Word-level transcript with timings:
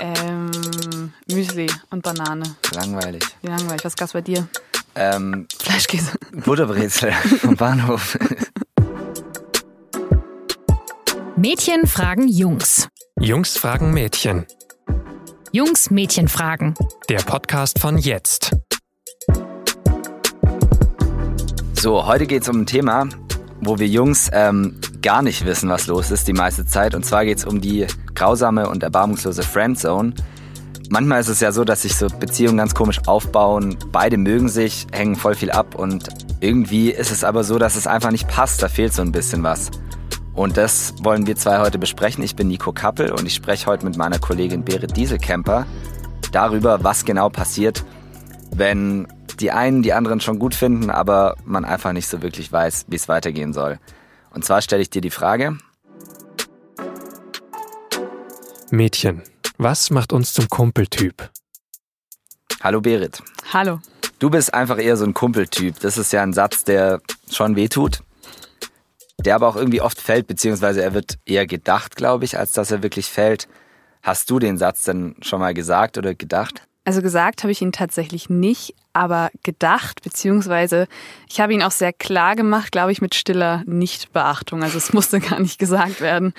Ähm, 0.00 1.12
Müsli 1.30 1.70
und 1.90 2.02
Banane. 2.02 2.56
Langweilig. 2.72 3.24
Wie 3.42 3.48
langweilig. 3.48 3.84
Was 3.84 3.96
gab's 3.96 4.12
bei 4.12 4.20
dir? 4.20 4.46
Ähm, 4.94 5.46
Fleischkäse. 5.58 6.12
Butterbrezel 6.44 7.12
vom 7.40 7.56
Bahnhof. 7.56 8.16
Mädchen 11.36 11.86
fragen 11.86 12.28
Jungs. 12.28 12.88
Jungs 13.20 13.56
fragen 13.56 13.92
Mädchen. 13.92 14.46
Jungs 15.50 15.90
Mädchen 15.90 16.28
fragen. 16.28 16.74
Der 17.08 17.18
Podcast 17.18 17.80
von 17.80 17.98
jetzt. 17.98 18.54
So, 21.74 22.06
heute 22.06 22.26
geht 22.26 22.42
es 22.42 22.48
um 22.48 22.60
ein 22.60 22.66
Thema, 22.66 23.08
wo 23.60 23.78
wir 23.78 23.86
Jungs 23.88 24.30
ähm, 24.32 24.80
gar 25.02 25.22
nicht 25.22 25.44
wissen, 25.44 25.68
was 25.68 25.86
los 25.86 26.10
ist 26.10 26.28
die 26.28 26.32
meiste 26.32 26.66
Zeit. 26.66 26.94
Und 26.94 27.04
zwar 27.04 27.24
geht 27.24 27.38
es 27.38 27.44
um 27.44 27.60
die 27.60 27.86
grausame 28.18 28.68
und 28.68 28.82
erbarmungslose 28.82 29.42
Friendzone. 29.42 30.12
Manchmal 30.90 31.20
ist 31.20 31.28
es 31.28 31.40
ja 31.40 31.52
so, 31.52 31.64
dass 31.64 31.82
sich 31.82 31.94
so 31.94 32.08
Beziehungen 32.08 32.56
ganz 32.56 32.74
komisch 32.74 33.00
aufbauen. 33.06 33.78
Beide 33.92 34.16
mögen 34.16 34.48
sich, 34.48 34.86
hängen 34.90 35.16
voll 35.16 35.34
viel 35.34 35.50
ab 35.50 35.74
und 35.74 36.08
irgendwie 36.40 36.90
ist 36.90 37.10
es 37.10 37.24
aber 37.24 37.44
so, 37.44 37.58
dass 37.58 37.76
es 37.76 37.86
einfach 37.86 38.10
nicht 38.10 38.26
passt. 38.26 38.62
Da 38.62 38.68
fehlt 38.68 38.92
so 38.92 39.02
ein 39.02 39.12
bisschen 39.12 39.42
was. 39.42 39.70
Und 40.34 40.56
das 40.56 40.94
wollen 41.02 41.26
wir 41.26 41.36
zwei 41.36 41.58
heute 41.60 41.78
besprechen. 41.78 42.24
Ich 42.24 42.36
bin 42.36 42.48
Nico 42.48 42.72
Kappel 42.72 43.12
und 43.12 43.26
ich 43.26 43.34
spreche 43.34 43.66
heute 43.66 43.84
mit 43.84 43.96
meiner 43.96 44.18
Kollegin 44.18 44.64
Berit 44.64 44.96
Dieselkemper 44.96 45.66
darüber, 46.32 46.82
was 46.82 47.04
genau 47.04 47.28
passiert, 47.28 47.84
wenn 48.50 49.06
die 49.40 49.52
einen 49.52 49.82
die 49.82 49.92
anderen 49.92 50.20
schon 50.20 50.38
gut 50.38 50.54
finden, 50.54 50.90
aber 50.90 51.36
man 51.44 51.64
einfach 51.64 51.92
nicht 51.92 52.08
so 52.08 52.22
wirklich 52.22 52.50
weiß, 52.50 52.86
wie 52.88 52.96
es 52.96 53.08
weitergehen 53.08 53.52
soll. 53.52 53.78
Und 54.30 54.44
zwar 54.44 54.62
stelle 54.62 54.82
ich 54.82 54.90
dir 54.90 55.00
die 55.00 55.10
Frage. 55.10 55.58
Mädchen, 58.70 59.22
was 59.56 59.90
macht 59.90 60.12
uns 60.12 60.32
zum 60.32 60.48
Kumpeltyp? 60.48 61.30
Hallo 62.62 62.80
Berit. 62.80 63.22
Hallo. 63.52 63.80
Du 64.18 64.30
bist 64.30 64.52
einfach 64.52 64.78
eher 64.78 64.96
so 64.96 65.04
ein 65.04 65.14
Kumpeltyp. 65.14 65.80
Das 65.80 65.96
ist 65.96 66.12
ja 66.12 66.22
ein 66.22 66.32
Satz, 66.32 66.64
der 66.64 67.00
schon 67.30 67.56
wehtut, 67.56 68.00
der 69.18 69.36
aber 69.36 69.48
auch 69.48 69.56
irgendwie 69.56 69.80
oft 69.80 70.00
fällt, 70.00 70.26
beziehungsweise 70.26 70.82
er 70.82 70.92
wird 70.92 71.18
eher 71.24 71.46
gedacht, 71.46 71.96
glaube 71.96 72.24
ich, 72.24 72.38
als 72.38 72.52
dass 72.52 72.70
er 72.70 72.82
wirklich 72.82 73.06
fällt. 73.06 73.48
Hast 74.02 74.28
du 74.30 74.38
den 74.38 74.58
Satz 74.58 74.84
denn 74.84 75.16
schon 75.22 75.40
mal 75.40 75.54
gesagt 75.54 75.96
oder 75.96 76.14
gedacht? 76.14 76.62
Also 76.84 77.00
gesagt 77.00 77.42
habe 77.42 77.52
ich 77.52 77.62
ihn 77.62 77.72
tatsächlich 77.72 78.28
nicht, 78.28 78.74
aber 78.92 79.30
gedacht, 79.42 80.02
beziehungsweise 80.02 80.88
ich 81.28 81.40
habe 81.40 81.54
ihn 81.54 81.62
auch 81.62 81.70
sehr 81.70 81.92
klar 81.92 82.34
gemacht, 82.34 82.72
glaube 82.72 82.92
ich, 82.92 83.00
mit 83.00 83.14
stiller 83.14 83.62
Nichtbeachtung. 83.66 84.62
Also 84.62 84.78
es 84.78 84.92
musste 84.92 85.20
gar 85.20 85.40
nicht 85.40 85.58
gesagt 85.58 86.00
werden. 86.00 86.34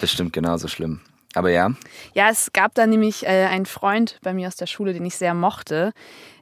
Bestimmt 0.00 0.32
genauso 0.32 0.68
schlimm. 0.68 1.00
Aber 1.34 1.50
ja. 1.50 1.70
Ja, 2.14 2.28
es 2.30 2.52
gab 2.52 2.74
da 2.74 2.86
nämlich 2.86 3.24
äh, 3.24 3.46
einen 3.46 3.66
Freund 3.66 4.18
bei 4.22 4.32
mir 4.32 4.48
aus 4.48 4.56
der 4.56 4.66
Schule, 4.66 4.92
den 4.92 5.04
ich 5.04 5.16
sehr 5.16 5.34
mochte. 5.34 5.92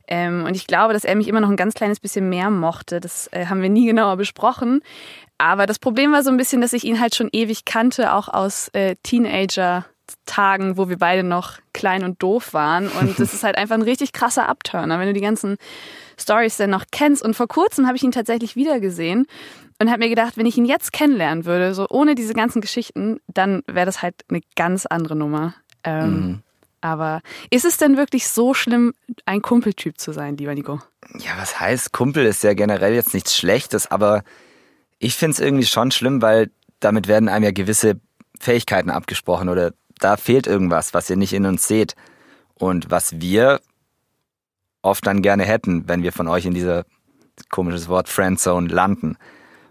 Ähm, 0.06 0.44
und 0.46 0.56
ich 0.56 0.66
glaube, 0.66 0.94
dass 0.94 1.04
er 1.04 1.14
mich 1.14 1.28
immer 1.28 1.40
noch 1.40 1.50
ein 1.50 1.56
ganz 1.56 1.74
kleines 1.74 2.00
bisschen 2.00 2.28
mehr 2.28 2.50
mochte. 2.50 3.00
Das 3.00 3.28
äh, 3.32 3.46
haben 3.46 3.60
wir 3.60 3.68
nie 3.68 3.86
genauer 3.86 4.16
besprochen. 4.16 4.80
Aber 5.36 5.66
das 5.66 5.78
Problem 5.78 6.12
war 6.12 6.22
so 6.22 6.30
ein 6.30 6.38
bisschen, 6.38 6.60
dass 6.60 6.72
ich 6.72 6.84
ihn 6.84 7.00
halt 7.00 7.14
schon 7.14 7.28
ewig 7.32 7.64
kannte, 7.64 8.12
auch 8.12 8.28
aus 8.28 8.68
äh, 8.72 8.96
Teenager. 9.02 9.84
Tagen, 10.24 10.78
wo 10.78 10.88
wir 10.88 10.96
beide 10.96 11.22
noch 11.22 11.58
klein 11.74 12.02
und 12.02 12.22
doof 12.22 12.54
waren. 12.54 12.88
Und 12.88 13.18
das 13.18 13.34
ist 13.34 13.44
halt 13.44 13.58
einfach 13.58 13.74
ein 13.74 13.82
richtig 13.82 14.12
krasser 14.12 14.48
Abturner, 14.48 14.98
wenn 14.98 15.08
du 15.08 15.12
die 15.12 15.20
ganzen 15.20 15.58
Stories 16.18 16.56
dann 16.56 16.70
noch 16.70 16.84
kennst. 16.90 17.22
Und 17.22 17.34
vor 17.34 17.48
kurzem 17.48 17.86
habe 17.86 17.96
ich 17.96 18.02
ihn 18.02 18.12
tatsächlich 18.12 18.56
wiedergesehen 18.56 19.26
und 19.78 19.90
habe 19.90 20.00
mir 20.00 20.08
gedacht, 20.08 20.36
wenn 20.36 20.46
ich 20.46 20.56
ihn 20.56 20.64
jetzt 20.64 20.92
kennenlernen 20.92 21.44
würde, 21.44 21.74
so 21.74 21.86
ohne 21.88 22.14
diese 22.14 22.34
ganzen 22.34 22.60
Geschichten, 22.60 23.20
dann 23.28 23.62
wäre 23.66 23.86
das 23.86 24.02
halt 24.02 24.14
eine 24.28 24.40
ganz 24.56 24.86
andere 24.86 25.16
Nummer. 25.16 25.54
Ähm, 25.84 26.10
mhm. 26.10 26.42
Aber 26.80 27.22
ist 27.50 27.64
es 27.64 27.76
denn 27.76 27.96
wirklich 27.96 28.28
so 28.28 28.54
schlimm, 28.54 28.94
ein 29.24 29.42
Kumpeltyp 29.42 29.98
zu 29.98 30.12
sein, 30.12 30.36
lieber 30.36 30.54
Nico? 30.54 30.80
Ja, 31.18 31.32
was 31.36 31.58
heißt, 31.58 31.92
Kumpel 31.92 32.24
ist 32.26 32.42
ja 32.44 32.54
generell 32.54 32.94
jetzt 32.94 33.14
nichts 33.14 33.36
Schlechtes, 33.36 33.90
aber 33.90 34.22
ich 34.98 35.14
finde 35.14 35.32
es 35.32 35.40
irgendwie 35.40 35.66
schon 35.66 35.90
schlimm, 35.90 36.22
weil 36.22 36.50
damit 36.80 37.08
werden 37.08 37.28
einem 37.28 37.44
ja 37.44 37.50
gewisse 37.50 38.00
Fähigkeiten 38.38 38.90
abgesprochen 38.90 39.48
oder 39.48 39.72
da 39.98 40.16
fehlt 40.16 40.46
irgendwas, 40.46 40.94
was 40.94 41.10
ihr 41.10 41.16
nicht 41.16 41.32
in 41.32 41.46
uns 41.46 41.66
seht 41.66 41.96
und 42.54 42.90
was 42.90 43.20
wir 43.20 43.60
oft 44.82 45.06
dann 45.06 45.22
gerne 45.22 45.44
hätten, 45.44 45.88
wenn 45.88 46.02
wir 46.02 46.12
von 46.12 46.28
euch 46.28 46.46
in 46.46 46.54
dieser 46.54 46.84
komisches 47.50 47.88
Wort 47.88 48.08
Friendzone 48.08 48.68
landen. 48.68 49.16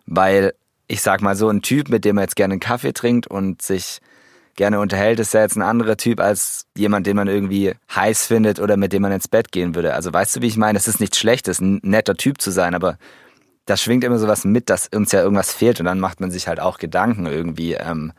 Weil 0.06 0.53
ich 0.88 1.01
sag 1.01 1.22
mal 1.22 1.35
so 1.35 1.50
ein 1.50 1.62
Typ, 1.62 1.90
mit 1.90 2.06
dem 2.06 2.16
man 2.16 2.23
jetzt 2.23 2.35
gerne 2.35 2.53
einen 2.53 2.62
Kaffee 2.62 2.94
trinkt 2.94 3.28
und 3.28 3.62
sich 3.62 4.00
gerne 4.56 4.79
unterhält, 4.79 5.19
ist 5.19 5.34
ja 5.34 5.41
jetzt 5.41 5.56
ein 5.56 5.62
anderer 5.62 5.97
Typ 5.97 6.19
als 6.19 6.66
jemand, 6.75 7.06
den 7.06 7.16
man 7.16 7.28
irgendwie 7.28 7.73
heiß 7.94 8.25
findet 8.25 8.59
oder 8.59 8.75
mit 8.75 8.91
dem 8.91 9.03
man 9.03 9.12
ins 9.12 9.28
Bett 9.28 9.51
gehen 9.51 9.75
würde. 9.75 9.94
Also 9.94 10.12
weißt 10.12 10.35
du, 10.35 10.41
wie 10.41 10.47
ich 10.47 10.57
meine? 10.57 10.78
Es 10.78 10.88
ist 10.88 11.00
nichts 11.00 11.19
Schlechtes, 11.19 11.59
ein 11.59 11.79
netter 11.84 12.16
Typ 12.16 12.41
zu 12.41 12.51
sein, 12.51 12.74
aber 12.74 12.97
das 13.66 13.81
schwingt 13.81 14.03
immer 14.03 14.18
sowas 14.18 14.45
mit, 14.45 14.69
dass 14.69 14.88
uns 14.88 15.12
ja 15.12 15.22
irgendwas 15.22 15.53
fehlt 15.53 15.79
und 15.79 15.85
dann 15.85 16.00
macht 16.00 16.19
man 16.19 16.31
sich 16.31 16.47
halt 16.47 16.59
auch 16.59 16.79
Gedanken 16.79 17.28
irgendwie. 17.28 17.74
Ähm, 17.74 18.13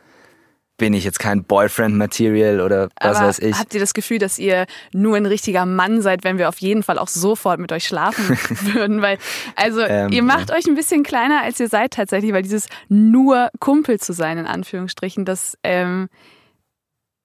bin 0.79 0.93
ich 0.93 1.03
jetzt 1.03 1.19
kein 1.19 1.43
Boyfriend-Material 1.43 2.61
oder 2.61 2.89
was 2.99 3.17
Aber 3.17 3.27
weiß 3.27 3.39
ich. 3.39 3.59
Habt 3.59 3.75
ihr 3.75 3.79
das 3.79 3.93
Gefühl, 3.93 4.17
dass 4.17 4.39
ihr 4.39 4.65
nur 4.91 5.15
ein 5.15 5.27
richtiger 5.27 5.67
Mann 5.67 6.01
seid, 6.01 6.23
wenn 6.23 6.39
wir 6.39 6.49
auf 6.49 6.57
jeden 6.57 6.81
Fall 6.81 6.97
auch 6.97 7.07
sofort 7.07 7.59
mit 7.59 7.71
euch 7.71 7.85
schlafen 7.85 8.29
würden? 8.73 9.03
Weil, 9.03 9.19
also, 9.55 9.81
ähm, 9.81 10.11
ihr 10.11 10.23
macht 10.23 10.49
ja. 10.49 10.55
euch 10.55 10.65
ein 10.65 10.73
bisschen 10.73 11.03
kleiner, 11.03 11.43
als 11.43 11.59
ihr 11.59 11.67
seid 11.67 11.91
tatsächlich, 11.91 12.33
weil 12.33 12.41
dieses 12.41 12.67
nur 12.87 13.49
Kumpel 13.59 13.99
zu 13.99 14.13
sein, 14.13 14.39
in 14.39 14.47
Anführungsstrichen, 14.47 15.25
das 15.25 15.55
ähm, 15.63 16.09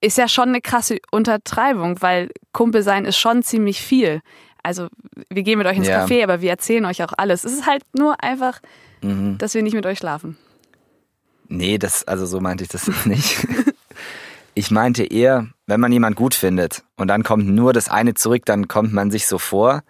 ist 0.02 0.18
ja 0.18 0.28
schon 0.28 0.50
eine 0.50 0.60
krasse 0.60 0.98
Untertreibung, 1.10 2.02
weil 2.02 2.30
Kumpel 2.52 2.82
sein 2.82 3.06
ist 3.06 3.16
schon 3.16 3.42
ziemlich 3.42 3.80
viel. 3.80 4.20
Also, 4.62 4.88
wir 5.30 5.42
gehen 5.42 5.58
mit 5.58 5.66
euch 5.66 5.78
ins 5.78 5.88
ja. 5.88 6.04
Café, 6.04 6.22
aber 6.22 6.42
wir 6.42 6.50
erzählen 6.50 6.84
euch 6.84 7.02
auch 7.02 7.12
alles. 7.16 7.44
Es 7.44 7.52
ist 7.52 7.66
halt 7.66 7.82
nur 7.96 8.22
einfach, 8.22 8.60
mhm. 9.00 9.38
dass 9.38 9.54
wir 9.54 9.62
nicht 9.62 9.74
mit 9.74 9.86
euch 9.86 9.98
schlafen. 9.98 10.36
Nee, 11.48 11.78
das, 11.78 12.04
also 12.04 12.26
so 12.26 12.40
meinte 12.40 12.64
ich 12.64 12.70
das 12.70 12.88
nicht. 13.06 13.46
Ich 14.54 14.70
meinte 14.70 15.04
eher, 15.04 15.48
wenn 15.66 15.80
man 15.80 15.92
jemand 15.92 16.16
gut 16.16 16.34
findet 16.34 16.84
und 16.96 17.08
dann 17.08 17.24
kommt 17.24 17.46
nur 17.46 17.72
das 17.72 17.88
eine 17.88 18.14
zurück, 18.14 18.42
dann 18.44 18.68
kommt 18.68 18.92
man 18.92 19.10
sich 19.10 19.26
so 19.26 19.38
vor, 19.38 19.82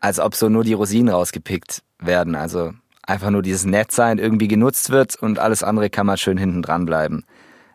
als 0.00 0.18
ob 0.20 0.34
so 0.34 0.48
nur 0.48 0.64
die 0.64 0.72
Rosinen 0.72 1.12
rausgepickt 1.12 1.82
werden. 1.98 2.34
Also 2.34 2.72
einfach 3.02 3.30
nur 3.30 3.42
dieses 3.42 3.64
Nettsein 3.64 4.18
irgendwie 4.18 4.48
genutzt 4.48 4.90
wird 4.90 5.16
und 5.16 5.38
alles 5.38 5.62
andere 5.62 5.90
kann 5.90 6.06
mal 6.06 6.16
schön 6.16 6.38
hinten 6.38 6.62
dran 6.62 6.86
bleiben. 6.86 7.24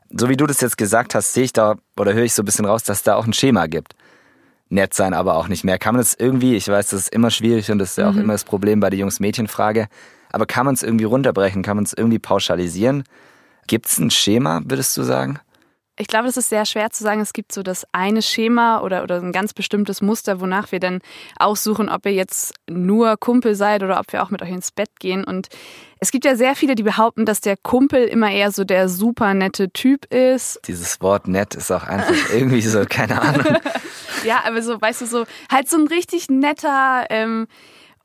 So 0.09 0.30
wie 0.30 0.38
du 0.38 0.46
das 0.46 0.62
jetzt 0.62 0.78
gesagt 0.78 1.16
hast, 1.16 1.34
sehe 1.34 1.46
ich 1.46 1.53
da 1.53 1.75
oder 1.98 2.13
höre 2.13 2.24
ich 2.24 2.34
so 2.34 2.42
ein 2.42 2.46
bisschen 2.46 2.66
raus, 2.66 2.84
dass 2.84 3.03
da 3.03 3.16
auch 3.16 3.25
ein 3.25 3.34
Schema 3.34 3.68
gibt. 3.68 3.96
Nett 4.69 4.94
sein 4.94 5.13
aber 5.13 5.36
auch 5.36 5.48
nicht 5.48 5.63
mehr. 5.63 5.78
Kann 5.78 5.96
man 5.96 6.02
das 6.02 6.13
irgendwie, 6.13 6.56
ich 6.56 6.68
weiß, 6.68 6.90
das 6.90 7.02
ist 7.02 7.13
immer 7.13 7.30
schwierig 7.30 7.69
und 7.72 7.80
das 7.80 7.92
ist 7.92 7.98
ja 7.98 8.09
auch 8.09 8.13
mhm. 8.13 8.22
immer 8.22 8.34
das 8.34 8.44
Problem 8.44 8.80
bei 8.80 8.90
der 8.90 9.00
Jungs-Mädchen-Frage, 9.00 9.88
aber 10.31 10.46
kann 10.46 10.66
man 10.66 10.75
es 10.75 10.84
irgendwie 10.84 11.06
runterbrechen? 11.06 11.64
Kann 11.64 11.78
man 11.78 11.86
es 11.86 11.94
irgendwie 11.94 12.19
pauschalisieren? 12.19 13.03
Gibt 13.68 13.88
es 13.88 13.97
ein 13.97 14.12
Schema, 14.12 14.62
würdest 14.66 14.96
du 14.97 15.03
sagen? 15.03 15.40
Ich 16.02 16.08
glaube, 16.08 16.25
das 16.25 16.38
ist 16.38 16.50
sehr 16.50 16.66
schwer 16.66 16.90
zu 16.90 17.03
sagen. 17.03 17.22
Es 17.22 17.31
gibt 17.31 17.52
so 17.52 17.62
das 17.62 17.86
eine 17.92 18.24
Schema 18.24 18.81
oder, 18.81 19.03
oder 19.03 19.22
ein 19.22 19.31
ganz 19.31 19.53
bestimmtes 19.53 20.02
Muster, 20.02 20.40
wonach 20.40 20.72
wir 20.72 20.80
dann 20.80 21.00
aussuchen, 21.38 21.90
ob 21.90 22.06
ihr 22.08 22.14
jetzt 22.14 22.56
nur 22.68 23.18
Kumpel 23.18 23.53
seid 23.53 23.84
oder 23.84 24.00
ob 24.00 24.12
wir 24.12 24.24
auch 24.24 24.31
mit 24.31 24.42
euch 24.42 24.50
ins 24.50 24.72
Bett 24.72 24.90
gehen. 25.00 25.24
Und 25.24 25.50
es 26.00 26.09
gibt 26.09 26.25
ja 26.25 26.36
sehr 26.36 26.56
viele, 26.56 26.74
die 26.74 26.81
behaupten, 26.81 27.25
dass 27.25 27.40
der 27.40 27.56
Kumpel 27.56 28.06
immer 28.06 28.31
eher 28.31 28.52
so 28.52 28.63
der 28.63 28.90
super 28.90 29.36
nette 29.36 29.69
Typ 29.69 30.12
ist. 30.12 30.59
Dieses 30.66 31.02
Wort 31.02 31.28
nett 31.28 31.53
ist 31.53 31.72
auch 31.72 31.84
einfach 31.84 32.16
irgendwie 32.34 32.62
so, 32.62 32.84
keine 32.90 33.22
Ahnung. 33.22 33.58
ja, 34.24 34.42
aber 34.46 34.63
so, 34.63 34.81
weißt 34.81 35.02
du, 35.02 35.06
so 35.06 35.25
halt 35.52 35.69
so 35.69 35.78
ein 35.78 35.88
richtig 35.88 36.30
netter, 36.30 37.06
ähm, 37.09 37.48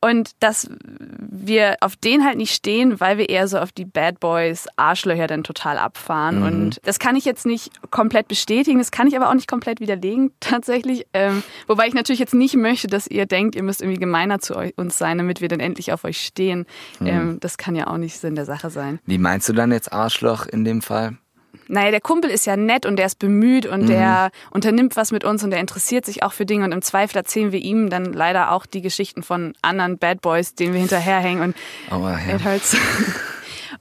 und 0.00 0.30
dass 0.40 0.68
wir 0.78 1.76
auf 1.80 1.96
den 1.96 2.24
halt 2.24 2.36
nicht 2.36 2.54
stehen, 2.54 3.00
weil 3.00 3.18
wir 3.18 3.28
eher 3.28 3.48
so 3.48 3.58
auf 3.58 3.72
die 3.72 3.84
Bad 3.84 4.20
Boys 4.20 4.66
Arschlöcher 4.76 5.26
dann 5.26 5.44
total 5.44 5.78
abfahren. 5.78 6.40
Mhm. 6.40 6.46
Und 6.46 6.80
das 6.84 6.98
kann 6.98 7.16
ich 7.16 7.24
jetzt 7.24 7.46
nicht 7.46 7.70
komplett 7.90 8.28
bestätigen, 8.28 8.78
das 8.78 8.90
kann 8.90 9.06
ich 9.06 9.16
aber 9.16 9.28
auch 9.28 9.34
nicht 9.34 9.48
komplett 9.48 9.80
widerlegen 9.80 10.32
tatsächlich. 10.40 11.06
Ähm, 11.12 11.42
wobei 11.66 11.86
ich 11.86 11.94
natürlich 11.94 12.20
jetzt 12.20 12.34
nicht 12.34 12.56
möchte, 12.56 12.86
dass 12.86 13.06
ihr 13.06 13.26
denkt, 13.26 13.54
ihr 13.54 13.62
müsst 13.62 13.82
irgendwie 13.82 14.00
gemeiner 14.00 14.38
zu 14.38 14.54
uns 14.76 14.98
sein, 14.98 15.18
damit 15.18 15.40
wir 15.40 15.48
dann 15.48 15.60
endlich 15.60 15.92
auf 15.92 16.04
euch 16.04 16.20
stehen. 16.20 16.66
Mhm. 17.00 17.06
Ähm, 17.06 17.40
das 17.40 17.58
kann 17.58 17.76
ja 17.76 17.86
auch 17.86 17.98
nicht 17.98 18.18
Sinn 18.18 18.34
der 18.34 18.44
Sache 18.44 18.70
sein. 18.70 18.98
Wie 19.06 19.18
meinst 19.18 19.48
du 19.48 19.52
dann 19.52 19.72
jetzt 19.72 19.92
Arschloch 19.92 20.46
in 20.46 20.64
dem 20.64 20.82
Fall? 20.82 21.16
Naja, 21.68 21.90
der 21.90 22.00
Kumpel 22.00 22.30
ist 22.30 22.46
ja 22.46 22.56
nett 22.56 22.86
und 22.86 22.96
der 22.96 23.06
ist 23.06 23.18
bemüht 23.18 23.66
und 23.66 23.82
mhm. 23.82 23.86
der 23.88 24.30
unternimmt 24.50 24.96
was 24.96 25.12
mit 25.12 25.24
uns 25.24 25.42
und 25.44 25.50
der 25.50 25.60
interessiert 25.60 26.06
sich 26.06 26.22
auch 26.22 26.32
für 26.32 26.46
Dinge 26.46 26.64
und 26.64 26.72
im 26.72 26.82
Zweifel 26.82 27.16
erzählen 27.16 27.52
wir 27.52 27.60
ihm 27.60 27.90
dann 27.90 28.12
leider 28.12 28.52
auch 28.52 28.66
die 28.66 28.82
Geschichten 28.82 29.22
von 29.22 29.54
anderen 29.62 29.98
Bad 29.98 30.20
Boys, 30.20 30.54
denen 30.54 30.72
wir 30.72 30.80
hinterherhängen 30.80 31.42
und 31.42 31.56
oh, 31.90 32.08
ja. 32.08 32.44
hurts. 32.44 32.76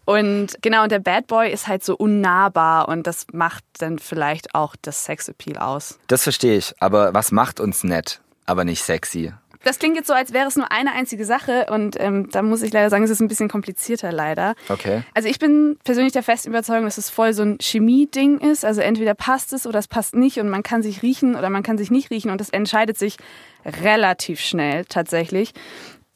Und 0.05 0.57
genau, 0.61 0.83
und 0.83 0.91
der 0.91 0.99
Bad 0.99 1.25
Boy 1.25 1.51
ist 1.51 1.67
halt 1.67 1.83
so 1.83 1.95
unnahbar 1.95 2.87
und 2.87 3.07
das 3.07 3.25
macht 3.33 3.63
dann 3.79 3.97
vielleicht 3.97 4.53
auch 4.53 4.75
das 4.81 5.05
Sexappeal 5.05 5.57
aus. 5.57 5.97
Das 6.07 6.23
verstehe 6.23 6.57
ich, 6.57 6.75
aber 6.79 7.15
was 7.15 7.31
macht 7.31 7.59
uns 7.59 7.83
nett, 7.83 8.21
aber 8.45 8.65
nicht 8.65 8.83
sexy? 8.83 9.33
Das 9.65 9.79
klingt 9.79 9.97
jetzt 9.97 10.07
so, 10.07 10.13
als 10.13 10.31
wäre 10.31 10.47
es 10.47 10.55
nur 10.55 10.71
eine 10.71 10.93
einzige 10.93 11.25
Sache 11.25 11.65
und 11.71 11.99
ähm, 11.99 12.29
da 12.31 12.43
muss 12.43 12.61
ich 12.61 12.71
leider 12.71 12.91
sagen, 12.91 13.03
es 13.03 13.09
ist 13.09 13.19
ein 13.19 13.27
bisschen 13.27 13.49
komplizierter 13.49 14.11
leider. 14.11 14.53
Okay. 14.69 15.01
Also 15.15 15.27
ich 15.27 15.39
bin 15.39 15.77
persönlich 15.83 16.13
der 16.13 16.21
festen 16.21 16.49
Überzeugung, 16.49 16.85
dass 16.85 16.99
es 16.99 17.09
voll 17.09 17.33
so 17.33 17.41
ein 17.41 17.57
Chemie-Ding 17.59 18.39
ist. 18.39 18.63
Also 18.63 18.81
entweder 18.81 19.15
passt 19.15 19.53
es 19.53 19.65
oder 19.65 19.79
es 19.79 19.87
passt 19.87 20.15
nicht 20.15 20.39
und 20.39 20.49
man 20.49 20.61
kann 20.61 20.83
sich 20.83 21.01
riechen 21.01 21.35
oder 21.35 21.49
man 21.49 21.63
kann 21.63 21.79
sich 21.79 21.89
nicht 21.89 22.11
riechen 22.11 22.29
und 22.29 22.39
das 22.39 22.51
entscheidet 22.51 22.97
sich 22.99 23.17
relativ 23.65 24.39
schnell 24.39 24.85
tatsächlich. 24.85 25.53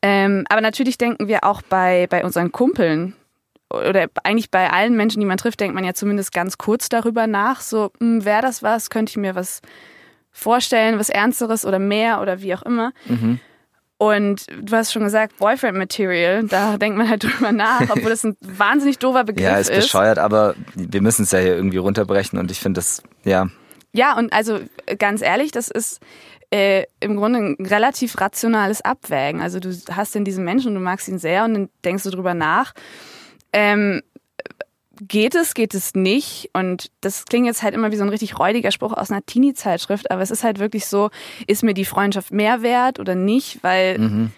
Ähm, 0.04 0.46
aber 0.50 0.62
natürlich 0.62 1.00
denken 1.00 1.28
wir 1.28 1.44
auch 1.44 1.64
bei, 1.64 2.06
bei 2.08 2.24
unseren 2.24 2.52
Kumpeln 2.52 3.16
oder 3.72 4.08
eigentlich 4.24 4.52
bei 4.52 4.70
allen 4.70 4.96
Menschen, 4.96 5.20
die 5.20 5.26
man 5.26 5.38
trifft, 5.38 5.60
denkt 5.60 5.74
man 5.74 5.84
ja 5.84 5.94
zumindest 5.96 6.34
ganz 6.34 6.60
kurz 6.60 6.88
darüber 6.88 7.26
nach. 7.26 7.62
So, 7.62 7.92
wäre 8.00 8.44
das 8.44 8.62
was? 8.62 8.92
Könnte 8.92 9.10
ich 9.12 9.18
mir 9.18 9.34
was 9.34 9.62
vorstellen, 10.32 11.00
was 11.00 11.10
Ernsteres 11.10 11.66
oder 11.66 11.80
mehr 11.80 12.22
oder 12.22 12.42
wie 12.42 12.54
auch 12.54 12.62
immer. 12.64 12.92
Mhm. 13.06 13.40
Und 13.98 14.46
du 14.62 14.76
hast 14.78 14.94
schon 14.94 15.04
gesagt, 15.04 15.38
Boyfriend 15.38 15.78
Material, 15.78 16.46
da 16.46 16.78
denkt 16.78 16.98
man 16.98 17.10
halt 17.10 17.24
drüber 17.26 17.52
nach, 17.52 17.82
obwohl 17.90 18.10
das 18.10 18.24
ein 18.24 18.38
wahnsinnig 18.40 18.98
doofer 19.00 19.26
Begriff 19.26 19.44
Ja, 19.44 19.58
ist 19.58 19.70
ist. 19.70 19.84
bescheuert, 19.84 20.20
aber 20.20 20.56
wir 20.76 21.02
müssen 21.02 21.24
es 21.24 21.32
ja 21.32 21.40
hier 21.40 21.56
irgendwie 21.56 21.78
runterbrechen 21.80 22.40
und 22.40 22.50
ich 22.50 22.60
finde 22.62 22.80
das, 22.80 23.04
ja, 23.26 23.50
Ja, 23.92 24.18
und 24.18 24.32
also 24.32 24.60
ganz 25.00 25.22
ehrlich, 25.22 25.52
das 25.52 25.68
ist 25.70 26.00
äh, 26.52 26.86
im 27.02 27.18
Grunde 27.18 27.40
ein 27.40 27.66
relativ 27.66 28.20
rationales 28.22 28.82
Abwägen. 28.82 29.42
Also 29.42 29.60
du 29.60 29.72
hast 29.92 30.16
dann 30.16 30.24
diesen 30.24 30.46
Menschen 30.46 30.70
und 30.70 30.76
du 30.76 30.80
magst 30.80 31.08
ihn 31.10 31.20
sehr 31.20 31.44
und 31.44 31.54
dann 31.54 31.70
denkst 31.84 32.04
du 32.04 32.10
drüber 32.10 32.34
nach. 32.34 32.74
Ähm, 33.52 34.02
geht 35.02 35.36
es, 35.36 35.54
geht 35.54 35.74
es 35.74 35.96
nicht? 35.96 36.50
Und 36.54 36.92
das 37.02 37.26
klingt 37.26 37.48
jetzt 37.48 37.64
halt 37.64 37.74
immer 37.74 37.92
wie 37.92 37.96
so 37.96 38.04
ein 38.04 38.10
richtig 38.10 38.38
räudiger 38.40 38.72
Spruch 38.72 38.94
aus 38.94 39.12
einer 39.12 39.26
Teenie-Zeitschrift, 39.26 40.12
aber 40.12 40.22
es 40.22 40.32
ist 40.32 40.44
halt 40.44 40.60
wirklich 40.60 40.86
so, 40.86 41.10
ist 41.48 41.64
mir 41.64 41.74
die 41.74 41.86
Freundschaft 41.86 42.32
mehr 42.32 42.62
wert 42.62 43.00
oder 43.00 43.16
nicht? 43.16 43.64
Weil 43.64 44.30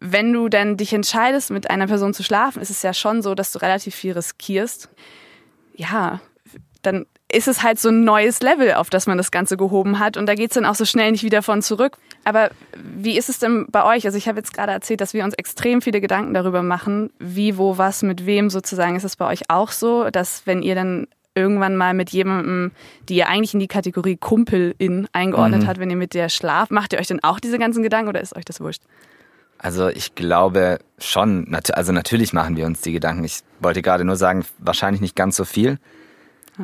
wenn 0.00 0.32
du 0.32 0.48
dann 0.48 0.76
dich 0.76 0.92
entscheidest, 0.92 1.50
mit 1.50 1.70
einer 1.70 1.86
Person 1.86 2.12
zu 2.12 2.22
schlafen, 2.22 2.60
ist 2.60 2.70
es 2.70 2.82
ja 2.82 2.92
schon 2.92 3.22
so, 3.22 3.34
dass 3.34 3.52
du 3.52 3.60
relativ 3.60 3.94
viel 3.94 4.12
riskierst. 4.12 4.88
Ja, 5.76 6.20
dann 6.82 7.06
ist 7.34 7.48
es 7.48 7.62
halt 7.62 7.78
so 7.78 7.88
ein 7.88 8.04
neues 8.04 8.40
Level, 8.40 8.74
auf 8.74 8.90
das 8.90 9.06
man 9.06 9.18
das 9.18 9.30
Ganze 9.30 9.56
gehoben 9.56 9.98
hat. 9.98 10.16
Und 10.16 10.26
da 10.26 10.34
geht's 10.34 10.54
dann 10.54 10.64
auch 10.64 10.74
so 10.74 10.84
schnell 10.84 11.12
nicht 11.12 11.24
wieder 11.24 11.42
von 11.42 11.62
zurück. 11.62 11.98
Aber 12.24 12.50
wie 12.76 13.18
ist 13.18 13.28
es 13.28 13.38
denn 13.38 13.66
bei 13.70 13.84
euch? 13.84 14.06
Also 14.06 14.16
ich 14.16 14.28
habe 14.28 14.38
jetzt 14.38 14.54
gerade 14.54 14.72
erzählt, 14.72 15.00
dass 15.00 15.14
wir 15.14 15.24
uns 15.24 15.34
extrem 15.34 15.82
viele 15.82 16.00
Gedanken 16.00 16.34
darüber 16.34 16.62
machen, 16.62 17.10
wie, 17.18 17.58
wo, 17.58 17.76
was, 17.78 18.02
mit 18.02 18.26
wem 18.26 18.50
sozusagen. 18.50 18.96
Ist 18.96 19.04
es 19.04 19.16
bei 19.16 19.26
euch 19.26 19.50
auch 19.50 19.70
so, 19.72 20.10
dass 20.10 20.46
wenn 20.46 20.62
ihr 20.62 20.74
dann 20.74 21.06
irgendwann 21.34 21.76
mal 21.76 21.94
mit 21.94 22.10
jemandem, 22.10 22.70
die 23.08 23.16
ihr 23.16 23.28
eigentlich 23.28 23.54
in 23.54 23.60
die 23.60 23.66
Kategorie 23.66 24.16
Kumpelin 24.16 25.08
eingeordnet 25.12 25.66
hat, 25.66 25.78
wenn 25.78 25.90
ihr 25.90 25.96
mit 25.96 26.14
der 26.14 26.28
schlaft, 26.28 26.70
macht 26.70 26.92
ihr 26.92 27.00
euch 27.00 27.08
dann 27.08 27.20
auch 27.24 27.40
diese 27.40 27.58
ganzen 27.58 27.82
Gedanken 27.82 28.08
oder 28.08 28.20
ist 28.20 28.36
euch 28.36 28.44
das 28.44 28.60
wurscht? 28.60 28.82
Also 29.58 29.88
ich 29.88 30.14
glaube 30.14 30.78
schon, 30.98 31.56
also 31.72 31.92
natürlich 31.92 32.32
machen 32.32 32.56
wir 32.56 32.66
uns 32.66 32.82
die 32.82 32.92
Gedanken. 32.92 33.24
Ich 33.24 33.40
wollte 33.60 33.82
gerade 33.82 34.04
nur 34.04 34.16
sagen, 34.16 34.44
wahrscheinlich 34.58 35.00
nicht 35.00 35.16
ganz 35.16 35.36
so 35.36 35.44
viel 35.44 35.78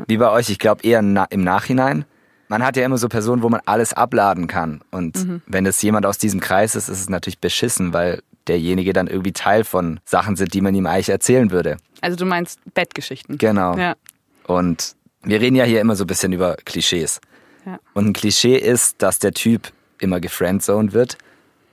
wie 0.06 0.16
bei 0.16 0.30
euch. 0.30 0.50
Ich 0.50 0.58
glaube 0.58 0.82
eher 0.84 1.02
na 1.02 1.24
im 1.24 1.42
Nachhinein. 1.42 2.04
Man 2.48 2.64
hat 2.64 2.76
ja 2.76 2.84
immer 2.84 2.98
so 2.98 3.08
Personen, 3.08 3.42
wo 3.42 3.48
man 3.48 3.60
alles 3.64 3.92
abladen 3.92 4.46
kann. 4.46 4.80
Und 4.90 5.40
wenn 5.46 5.66
es 5.66 5.80
jemand 5.82 6.04
aus 6.06 6.18
diesem 6.18 6.40
Kreis 6.40 6.74
ist, 6.74 6.88
ist 6.88 7.00
es 7.00 7.08
natürlich 7.08 7.38
beschissen, 7.38 7.92
weil 7.92 8.22
derjenige 8.48 8.92
dann 8.92 9.06
irgendwie 9.06 9.32
Teil 9.32 9.64
von 9.64 10.00
Sachen 10.04 10.34
sind, 10.34 10.52
die 10.54 10.60
man 10.60 10.74
ihm 10.74 10.86
eigentlich 10.86 11.10
erzählen 11.10 11.50
würde. 11.50 11.76
Also 12.00 12.16
du 12.16 12.24
meinst 12.24 12.58
Bettgeschichten. 12.74 13.38
Genau. 13.38 13.76
Ja. 13.76 13.94
Und 14.46 14.96
wir 15.22 15.40
reden 15.40 15.54
ja 15.54 15.64
hier 15.64 15.80
immer 15.80 15.94
so 15.94 16.04
ein 16.04 16.08
bisschen 16.08 16.32
über 16.32 16.56
Klischees. 16.64 17.20
Ja. 17.66 17.78
Und 17.94 18.06
ein 18.08 18.12
Klischee 18.12 18.56
ist, 18.56 19.02
dass 19.02 19.18
der 19.18 19.32
Typ 19.32 19.72
immer 20.00 20.18
gefriendzoned 20.18 20.92
wird 20.92 21.18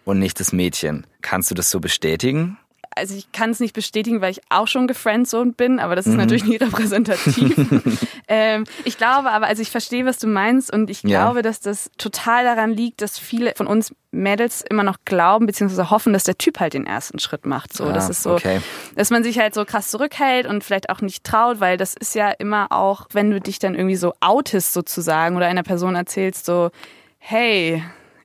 und 0.06 0.20
nicht 0.20 0.40
das 0.40 0.52
Mädchen. 0.54 1.08
Kannst 1.22 1.50
du 1.50 1.56
das 1.56 1.72
so 1.72 1.80
bestätigen? 1.80 2.58
Also 2.98 3.16
ich 3.16 3.32
kann 3.32 3.52
es 3.52 3.60
nicht 3.60 3.74
bestätigen, 3.74 4.20
weil 4.22 4.32
ich 4.32 4.42
auch 4.50 4.68
schon 4.68 4.88
gefriendzoned 4.88 5.56
bin, 5.56 5.80
aber 5.80 5.96
das 5.96 6.06
ist 6.08 6.14
Mhm. 6.14 6.18
natürlich 6.20 6.44
nie 6.46 6.56
repräsentativ. 6.58 7.56
ähm, 8.28 8.66
ich 8.84 8.98
glaube 8.98 9.32
aber, 9.32 9.48
also 9.48 9.62
ich 9.62 9.72
verstehe, 9.72 10.06
was 10.06 10.18
du 10.18 10.28
meinst 10.28 10.72
und 10.74 10.90
ich 10.90 11.04
Ja. 11.04 11.10
glaube, 11.24 11.42
dass 11.42 11.60
das 11.60 11.90
total 11.98 12.44
daran 12.44 12.72
liegt, 12.72 13.02
dass 13.02 13.18
viele 13.20 13.54
von 13.56 13.68
uns 13.68 13.94
Mädels 14.12 14.62
immer 14.68 14.84
noch 14.84 14.98
glauben 15.06 15.46
bzw. 15.46 15.84
hoffen, 15.90 16.14
dass 16.14 16.24
der 16.24 16.38
Typ 16.38 16.60
halt 16.60 16.74
den 16.74 16.88
ersten 16.88 17.20
Schritt 17.20 17.46
macht. 17.46 17.74
So, 17.74 17.92
das 17.92 18.08
Ah, 18.08 18.10
ist 18.12 18.24
so, 18.24 18.32
okay. 18.34 18.62
dass 18.96 19.10
man 19.12 19.24
sich 19.24 19.38
halt 19.38 19.54
so 19.54 19.64
krass 19.66 19.90
zurückhält 19.90 20.48
und 20.48 20.64
vielleicht 20.64 20.90
auch 20.90 21.02
nicht 21.02 21.24
traut, 21.24 21.60
weil 21.60 21.78
das 21.78 21.94
ist 21.94 22.16
ja 22.16 22.32
immer 22.32 22.72
auch, 22.72 23.08
wenn 23.14 23.30
du 23.32 23.40
dich 23.42 23.60
dann 23.60 23.76
irgendwie 23.76 23.96
so 23.98 24.14
outest 24.22 24.74
sozusagen 24.74 25.36
oder 25.36 25.46
einer 25.48 25.64
Person 25.64 25.96
erzählst 25.96 26.46
so, 26.46 26.72
hey, 27.20 27.84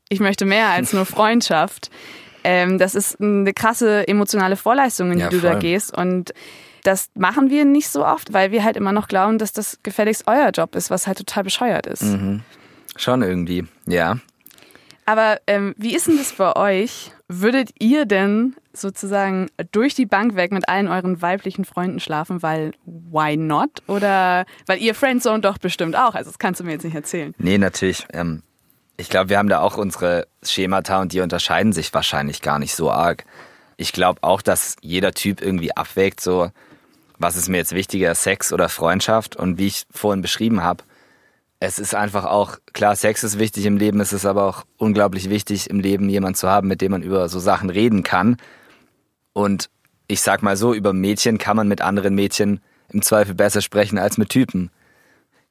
ich 0.08 0.20
möchte 0.20 0.44
mehr 0.44 0.69
als 0.69 0.92
nur 0.92 1.04
Freundschaft. 1.06 1.90
Ähm, 2.44 2.79
das 2.79 2.94
ist 2.94 3.21
eine 3.21 3.53
krasse 3.53 4.06
emotionale 4.09 4.56
Vorleistung, 4.56 5.12
in 5.12 5.19
die 5.19 5.25
Ja, 5.25 5.29
du 5.31 5.41
da 5.41 5.53
voll. 5.53 5.61
gehst. 5.61 5.97
Und 5.97 6.33
das 6.85 7.11
machen 7.15 7.50
wir 7.50 7.65
nicht 7.65 7.89
so 7.89 8.05
oft, 8.05 8.33
weil 8.33 8.50
wir 8.50 8.65
halt 8.65 8.77
immer 8.77 8.93
noch 8.93 9.09
glauben, 9.09 9.39
dass 9.39 9.53
das 9.53 9.79
gefälligst 9.83 10.25
euer 10.27 10.50
Job 10.50 10.75
ist, 10.75 10.91
was 10.91 11.06
halt 11.06 11.19
total 11.19 11.44
bescheuert 11.44 11.87
ist. 11.87 12.03
Mhm. 12.03 12.41
Schon 12.97 13.23
irgendwie, 13.23 13.65
ja. 13.87 14.19
Aber 15.05 15.41
ähm, 15.47 15.75
wie 15.79 15.94
ist 15.97 16.06
denn 16.06 16.17
das 16.19 16.33
bei 16.33 16.55
euch? 16.55 17.11
Würdet 17.29 17.71
ihr 17.81 18.05
denn 18.06 18.55
sozusagen 18.73 19.49
durch 19.73 19.94
die 19.94 20.06
Bank 20.06 20.37
weg 20.37 20.53
mit 20.53 20.69
allen 20.69 20.87
euren 20.89 21.21
weiblichen 21.21 21.65
Freunden 21.65 21.99
schlafen, 22.00 22.43
weil 22.43 22.73
why 22.85 23.37
not? 23.37 23.83
Oder 23.87 24.44
weil 24.67 24.79
ihr 24.81 24.94
Friendzone 24.94 25.41
doch 25.41 25.59
bestimmt 25.59 25.97
auch, 25.97 26.15
also 26.15 26.31
das 26.31 26.39
kannst 26.39 26.61
du 26.61 26.65
mir 26.65 26.73
jetzt 26.73 26.85
nicht 26.85 26.94
erzählen. 26.94 27.35
Nee, 27.39 27.59
natürlich. 27.59 28.06
Ähm, 28.12 28.43
ich 28.97 29.09
glaube, 29.09 29.31
wir 29.31 29.39
haben 29.39 29.49
da 29.49 29.61
auch 29.61 29.77
unsere 29.77 30.27
Schemata 30.43 31.00
und 31.00 31.12
die 31.12 31.21
unterscheiden 31.21 31.73
sich 31.73 31.93
wahrscheinlich 31.94 32.43
gar 32.43 32.59
nicht 32.59 32.75
so 32.75 32.91
arg. 32.91 33.25
Ich 33.77 33.93
glaube 33.93 34.23
auch, 34.23 34.43
dass 34.43 34.77
jeder 34.81 35.12
Typ 35.12 35.41
irgendwie 35.41 35.75
abwägt, 35.75 36.21
so, 36.21 36.50
was 37.19 37.37
ist 37.37 37.49
mir 37.49 37.56
jetzt 37.56 37.75
wichtiger, 37.75 38.15
Sex 38.15 38.53
oder 38.53 38.69
Freundschaft? 38.69 39.37
Und 39.37 39.59
wie 39.59 39.69
ich 39.69 39.85
vorhin 39.91 40.23
beschrieben 40.23 40.62
habe, 40.62 40.85
es 41.61 41.79
ist 41.79 41.94
einfach 41.94 42.25
auch, 42.25 42.59
klar, 42.73 42.97
Sex 42.97 43.23
ist 43.23 43.39
wichtig 43.39 43.67
im 43.67 43.77
Leben, 43.77 44.00
es 44.00 44.12
ist 44.12 44.27
aber 44.27 44.44
auch 44.44 44.65
unglaublich 44.79 45.31
wichtig 45.31 45.71
im 45.71 45.81
Leben, 45.81 46.09
jemanden 46.09 46.35
zu 46.35 46.49
haben, 46.49 46.69
mit 46.69 46.81
dem 46.81 46.93
man 46.93 47.03
über 47.03 47.29
so 47.29 47.39
Sachen 47.39 47.71
reden 47.71 48.03
kann. 48.03 48.37
Und 49.33 49.71
ich 50.09 50.21
sag 50.21 50.43
mal 50.43 50.56
so, 50.56 50.75
über 50.75 50.93
Mädchen 50.93 51.39
kann 51.39 51.56
man 51.56 51.69
mit 51.69 51.81
anderen 51.81 52.15
Mädchen 52.15 52.61
im 52.89 53.00
Zweifel 53.00 53.35
besser 53.35 53.62
sprechen 53.62 53.99
als 53.99 54.19
mit 54.19 54.29
Typen. 54.29 54.71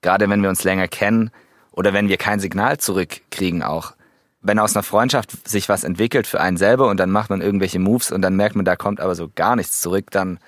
Gerade 0.02 0.30
wenn 0.30 0.42
wir 0.42 0.50
uns 0.50 0.64
länger 0.64 0.88
kennen 0.88 1.32
oder 1.72 1.94
wenn 1.94 2.10
wir 2.10 2.18
kein 2.18 2.40
Signal 2.40 2.78
zurückkriegen 2.78 3.64
auch. 3.64 3.94
Wenn 4.42 4.60
aus 4.60 4.76
einer 4.76 4.84
Freundschaft 4.84 5.48
sich 5.48 5.70
was 5.70 5.84
entwickelt 5.84 6.28
für 6.28 6.42
einen 6.42 6.58
selber 6.58 6.90
und 6.90 7.00
dann 7.00 7.12
macht 7.12 7.30
man 7.30 7.42
irgendwelche 7.42 7.80
Moves 7.80 8.12
und 8.12 8.22
dann 8.22 8.36
merkt 8.36 8.56
man, 8.56 8.66
da 8.66 8.76
kommt 8.76 9.00
aber 9.00 9.16
so 9.16 9.30
gar 9.34 9.56
nichts 9.56 9.82
zurück, 9.82 10.10
dann 10.12 10.40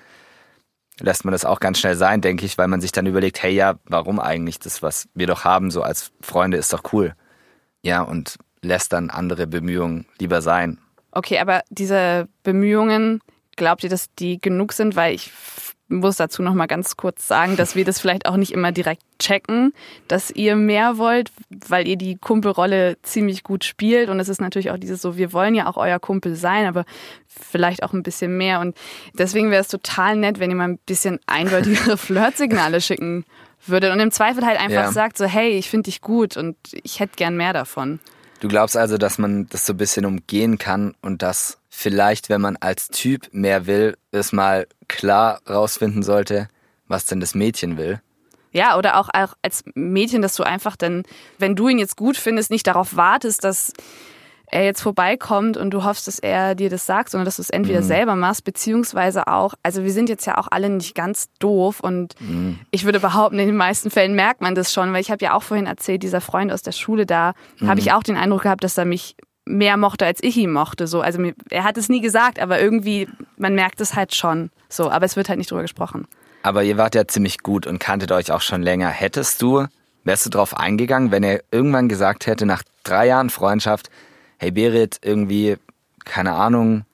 lässt 1.00 1.24
man 1.24 1.32
das 1.32 1.44
auch 1.44 1.60
ganz 1.60 1.78
schnell 1.78 1.96
sein, 1.96 2.20
denke 2.20 2.44
ich, 2.44 2.58
weil 2.58 2.68
man 2.68 2.80
sich 2.80 2.92
dann 2.92 3.06
überlegt, 3.06 3.42
hey 3.42 3.52
ja, 3.52 3.78
warum 3.84 4.20
eigentlich 4.20 4.58
das, 4.58 4.82
was 4.82 5.08
wir 5.14 5.26
doch 5.26 5.44
haben, 5.44 5.70
so 5.70 5.82
als 5.82 6.12
Freunde, 6.20 6.56
ist 6.56 6.72
doch 6.72 6.92
cool. 6.92 7.14
Ja, 7.82 8.02
und 8.02 8.36
lässt 8.62 8.92
dann 8.92 9.10
andere 9.10 9.46
Bemühungen 9.46 10.06
lieber 10.18 10.42
sein. 10.42 10.78
Okay, 11.12 11.38
aber 11.38 11.62
diese 11.68 12.28
Bemühungen, 12.42 13.20
glaubt 13.56 13.84
ihr, 13.84 13.90
dass 13.90 14.12
die 14.14 14.40
genug 14.40 14.72
sind? 14.72 14.96
Weil 14.96 15.14
ich 15.14 15.32
muss 15.88 16.16
dazu 16.16 16.42
noch 16.42 16.54
mal 16.54 16.66
ganz 16.66 16.96
kurz 16.96 17.26
sagen, 17.28 17.56
dass 17.56 17.76
wir 17.76 17.84
das 17.84 18.00
vielleicht 18.00 18.26
auch 18.26 18.36
nicht 18.36 18.52
immer 18.52 18.72
direkt 18.72 19.02
checken, 19.18 19.72
dass 20.08 20.30
ihr 20.30 20.56
mehr 20.56 20.96
wollt, 20.98 21.30
weil 21.68 21.86
ihr 21.86 21.96
die 21.96 22.16
Kumpelrolle 22.16 22.96
ziemlich 23.02 23.42
gut 23.42 23.64
spielt. 23.64 24.08
Und 24.08 24.18
es 24.18 24.28
ist 24.28 24.40
natürlich 24.40 24.70
auch 24.70 24.78
dieses 24.78 25.02
so, 25.02 25.16
wir 25.16 25.32
wollen 25.32 25.54
ja 25.54 25.66
auch 25.66 25.76
euer 25.76 25.98
Kumpel 26.00 26.36
sein, 26.36 26.66
aber 26.66 26.84
vielleicht 27.28 27.82
auch 27.82 27.92
ein 27.92 28.02
bisschen 28.02 28.36
mehr. 28.36 28.60
Und 28.60 28.76
deswegen 29.12 29.50
wäre 29.50 29.60
es 29.60 29.68
total 29.68 30.16
nett, 30.16 30.38
wenn 30.40 30.50
ihr 30.50 30.56
mal 30.56 30.68
ein 30.68 30.78
bisschen 30.78 31.20
eindeutigere 31.26 31.96
Flirtsignale 31.98 32.80
schicken 32.80 33.24
würdet 33.66 33.92
und 33.92 34.00
im 34.00 34.10
Zweifel 34.10 34.44
halt 34.44 34.58
einfach 34.58 34.84
Ja. 34.84 34.92
sagt 34.92 35.16
so, 35.18 35.26
hey, 35.26 35.50
ich 35.50 35.70
finde 35.70 35.84
dich 35.90 36.00
gut 36.00 36.36
und 36.36 36.56
ich 36.82 37.00
hätte 37.00 37.16
gern 37.16 37.36
mehr 37.36 37.52
davon. 37.52 38.00
Du 38.40 38.48
glaubst 38.48 38.76
also, 38.76 38.98
dass 38.98 39.18
man 39.18 39.46
das 39.48 39.64
so 39.64 39.72
ein 39.72 39.76
bisschen 39.78 40.04
umgehen 40.04 40.58
kann 40.58 40.94
und 41.00 41.22
dass 41.22 41.58
vielleicht, 41.76 42.28
wenn 42.28 42.40
man 42.40 42.56
als 42.56 42.88
Typ 42.88 43.28
mehr 43.32 43.66
will, 43.66 43.96
es 44.12 44.32
mal 44.32 44.66
klar 44.86 45.40
rausfinden 45.48 46.02
sollte, 46.02 46.48
was 46.86 47.04
denn 47.06 47.20
das 47.20 47.34
Mädchen 47.34 47.76
will? 47.76 48.00
Ja, 48.52 48.78
oder 48.78 49.00
auch, 49.00 49.08
auch 49.12 49.34
als 49.42 49.64
Mädchen, 49.74 50.22
dass 50.22 50.36
du 50.36 50.44
einfach 50.44 50.76
dann, 50.76 51.02
wenn 51.38 51.56
du 51.56 51.68
ihn 51.68 51.80
jetzt 51.80 51.96
gut 51.96 52.16
findest, 52.16 52.50
nicht 52.50 52.68
darauf 52.68 52.94
wartest, 52.94 53.42
dass 53.42 53.72
er 54.46 54.64
jetzt 54.64 54.82
vorbeikommt 54.82 55.56
und 55.56 55.70
du 55.70 55.82
hoffst, 55.82 56.06
dass 56.06 56.20
er 56.20 56.54
dir 56.54 56.70
das 56.70 56.86
sagt, 56.86 57.10
sondern 57.10 57.24
dass 57.24 57.36
du 57.36 57.42
es 57.42 57.50
entweder 57.50 57.82
selber 57.82 58.14
machst, 58.14 58.44
beziehungsweise 58.44 59.26
auch, 59.26 59.54
also 59.64 59.82
wir 59.82 59.90
sind 59.90 60.08
jetzt 60.08 60.26
ja 60.26 60.38
auch 60.38 60.46
alle 60.50 60.70
nicht 60.70 60.94
ganz 60.94 61.28
doof 61.40 61.80
und 61.80 62.14
ich 62.70 62.84
würde 62.84 63.00
behaupten, 63.00 63.40
in 63.40 63.46
den 63.46 63.56
meisten 63.56 63.90
Fällen 63.90 64.14
merkt 64.14 64.42
man 64.42 64.54
das 64.54 64.72
schon, 64.72 64.92
weil 64.92 65.00
ich 65.00 65.10
habe 65.10 65.24
ja 65.24 65.34
auch 65.34 65.42
vorhin 65.42 65.66
erzählt, 65.66 66.04
dieser 66.04 66.20
Freund 66.20 66.52
aus 66.52 66.62
der 66.62 66.72
Schule 66.72 67.04
da, 67.04 67.32
habe 67.66 67.80
ich 67.80 67.92
auch 67.92 68.04
den 68.04 68.16
Eindruck 68.16 68.42
gehabt, 68.42 68.62
dass 68.62 68.78
er 68.78 68.84
mich 68.84 69.16
mehr 69.46 69.76
mochte, 69.76 70.06
als 70.06 70.22
ich 70.22 70.36
ihn 70.36 70.52
mochte. 70.52 70.86
So, 70.86 71.00
also 71.00 71.18
mir, 71.18 71.34
er 71.50 71.64
hat 71.64 71.76
es 71.76 71.88
nie 71.88 72.00
gesagt, 72.00 72.38
aber 72.38 72.60
irgendwie, 72.60 73.08
man 73.36 73.54
merkt 73.54 73.80
es 73.80 73.94
halt 73.94 74.14
schon. 74.14 74.50
So, 74.68 74.90
aber 74.90 75.04
es 75.06 75.16
wird 75.16 75.28
halt 75.28 75.38
nicht 75.38 75.50
drüber 75.50 75.62
gesprochen. 75.62 76.06
Aber 76.42 76.62
ihr 76.62 76.76
wart 76.76 76.94
ja 76.94 77.06
ziemlich 77.06 77.38
gut 77.42 77.66
und 77.66 77.78
kanntet 77.78 78.12
euch 78.12 78.32
auch 78.32 78.42
schon 78.42 78.62
länger. 78.62 78.88
Hättest 78.88 79.40
du, 79.40 79.66
wärst 80.04 80.26
du 80.26 80.30
drauf 80.30 80.56
eingegangen, 80.56 81.10
wenn 81.10 81.22
er 81.22 81.42
irgendwann 81.50 81.88
gesagt 81.88 82.26
hätte, 82.26 82.46
nach 82.46 82.62
drei 82.82 83.06
Jahren 83.06 83.30
Freundschaft, 83.30 83.90
hey 84.38 84.50
Berit, 84.50 84.98
irgendwie 85.02 85.56
keine 86.04 86.32
Ahnung, 86.32 86.84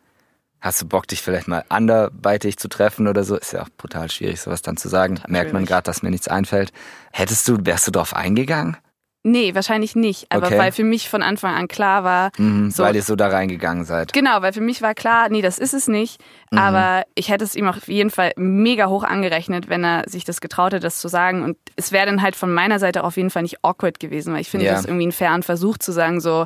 hast 0.61 0.81
du 0.83 0.87
Bock, 0.87 1.07
dich 1.07 1.23
vielleicht 1.23 1.49
mal 1.49 1.65
anderweitig 1.69 2.59
zu 2.59 2.69
treffen 2.69 3.09
oder 3.09 3.25
so? 3.25 3.37
Ist 3.37 3.53
ja 3.53 3.63
auch 3.63 3.69
brutal 3.77 4.11
schwierig, 4.11 4.41
sowas 4.41 4.63
dann 4.63 4.77
zu 4.77 4.89
sagen. 4.89 5.21
Merkt 5.29 5.53
man 5.53 5.65
gerade, 5.65 5.83
dass 5.83 6.03
mir 6.03 6.11
nichts 6.11 6.29
einfällt. 6.29 6.73
Hättest 7.13 7.49
du, 7.49 7.59
wärst 7.65 7.87
du 7.87 7.91
drauf 7.91 8.15
eingegangen? 8.15 8.77
Nee, 9.23 9.55
wahrscheinlich 9.55 9.95
nicht. 9.97 10.27
Aber 10.33 10.47
Okay. 10.47 10.57
weil 10.59 10.73
für 10.73 10.83
mich 10.85 11.11
von 11.11 11.23
Anfang 11.23 11.55
an 11.55 11.69
klar 11.69 12.05
war, 12.05 12.31
Mhm, 12.39 12.71
so, 12.71 12.85
Weil 12.85 12.97
ihr 12.97 13.03
so 13.03 13.17
da 13.17 13.29
reingegangen 13.29 13.85
seid. 13.85 14.15
Genau, 14.15 14.41
weil 14.41 14.55
für 14.55 14.63
mich 14.63 14.81
war 14.81 14.95
klar, 14.95 15.29
nee, 15.29 15.43
das 15.43 15.59
ist 15.59 15.75
es 15.75 15.89
nicht. 15.89 16.21
Mhm. 16.51 16.59
Aber 16.59 17.05
ich 17.15 17.29
hätte 17.29 17.45
es 17.45 17.55
ihm 17.55 17.69
auf 17.69 17.87
jeden 17.89 18.09
Fall 18.11 18.33
mega 18.37 18.87
hoch 18.87 19.05
angerechnet, 19.05 19.69
wenn 19.69 19.85
er 19.85 20.09
sich 20.09 20.25
das 20.25 20.41
getraut 20.41 20.73
hätte, 20.73 20.81
das 20.85 21.01
zu 21.01 21.09
sagen. 21.09 21.43
Und 21.43 21.59
es 21.77 21.93
wäre 21.93 22.07
dann 22.07 22.23
halt 22.23 22.35
von 22.35 22.53
meiner 22.55 22.79
Seite 22.79 23.05
auf 23.05 23.17
jeden 23.19 23.29
Fall 23.31 23.43
nicht 23.43 23.63
awkward 23.63 24.01
gewesen, 24.01 24.33
weil 24.33 24.41
ich 24.41 24.49
finde 24.49 24.65
Ja. 24.67 24.73
das 24.73 24.87
irgendwie 24.87 25.05
einen 25.05 25.13
fairen 25.13 25.43
Versuch 25.43 25.77
zu 25.77 25.93
sagen, 25.93 26.21
so, 26.21 26.45